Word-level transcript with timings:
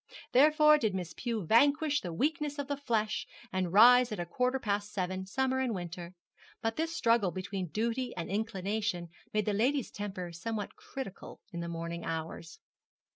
Therefore 0.31 0.79
did 0.79 0.95
Miss 0.95 1.13
Pew 1.15 1.45
vanquish 1.45 2.01
the 2.01 2.11
weakness 2.11 2.57
of 2.57 2.67
the 2.67 2.75
flesh, 2.75 3.27
and 3.53 3.71
rise 3.71 4.11
at 4.11 4.19
a 4.19 4.25
quarter 4.25 4.57
past 4.59 4.91
seven, 4.91 5.27
summer 5.27 5.59
and 5.59 5.75
winter. 5.75 6.15
But 6.59 6.75
this 6.75 6.95
struggle 6.97 7.29
between 7.29 7.67
duty 7.67 8.11
and 8.17 8.27
inclination 8.27 9.09
made 9.31 9.45
the 9.45 9.53
lady's 9.53 9.91
temper 9.91 10.31
somewhat 10.31 10.75
critical 10.75 11.39
in 11.53 11.59
the 11.59 11.69
morning 11.69 12.03
hours. 12.03 12.57